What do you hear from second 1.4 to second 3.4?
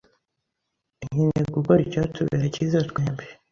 gukora icyatubera cyiza twembi.